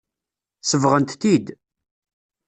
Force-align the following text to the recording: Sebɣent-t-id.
Sebɣent-t-id. 0.69 1.47